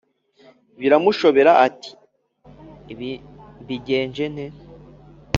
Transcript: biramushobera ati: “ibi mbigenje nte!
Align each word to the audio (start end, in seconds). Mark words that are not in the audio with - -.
biramushobera 0.79 1.51
ati: 1.67 1.91
“ibi 2.93 3.11
mbigenje 3.61 4.25
nte! 4.33 4.47